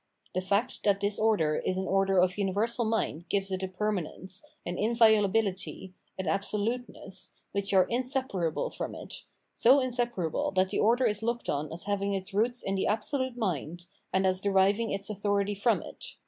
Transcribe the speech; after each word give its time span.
The 0.33 0.41
fact 0.41 0.81
that 0.83 0.99
this 0.99 1.19
order 1.19 1.57
is 1.57 1.77
an 1.77 1.85
order 1.85 2.17
of 2.17 2.35
universal 2.39 2.85
mind 2.85 3.29
gives 3.29 3.51
it 3.51 3.61
a 3.61 3.67
perma 3.67 4.07
nence, 4.07 4.41
an 4.65 4.79
inviolability, 4.79 5.93
an 6.17 6.27
absoluteness, 6.27 7.33
which 7.51 7.71
are 7.71 7.83
inseparable 7.83 8.71
from 8.71 8.95
it, 8.95 9.21
so 9.53 9.79
inseparable 9.79 10.49
that 10.53 10.71
the 10.71 10.79
order 10.79 11.05
is 11.05 11.21
looked 11.21 11.49
on 11.49 11.71
as 11.71 11.83
having 11.83 12.15
its 12.15 12.33
roots 12.33 12.63
in 12.63 12.73
the 12.73 12.87
Absolute 12.87 13.37
Mind, 13.37 13.85
and 14.11 14.25
as 14.25 14.41
deriving 14.41 14.89
its 14.89 15.07
authority 15.07 15.53
from 15.53 15.83
it. 15.83 16.03